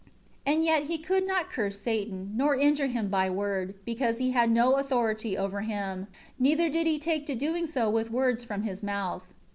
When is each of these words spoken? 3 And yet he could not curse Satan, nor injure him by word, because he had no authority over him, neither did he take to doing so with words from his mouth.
3 0.47 0.53
And 0.55 0.63
yet 0.63 0.85
he 0.85 0.97
could 0.97 1.27
not 1.27 1.51
curse 1.51 1.79
Satan, 1.79 2.31
nor 2.35 2.55
injure 2.55 2.87
him 2.87 3.07
by 3.07 3.29
word, 3.29 3.75
because 3.85 4.17
he 4.17 4.31
had 4.31 4.49
no 4.49 4.77
authority 4.77 5.37
over 5.37 5.61
him, 5.61 6.07
neither 6.39 6.69
did 6.69 6.87
he 6.87 6.97
take 6.97 7.27
to 7.27 7.35
doing 7.35 7.67
so 7.67 7.87
with 7.87 8.09
words 8.09 8.43
from 8.43 8.63
his 8.63 8.81
mouth. 8.81 9.27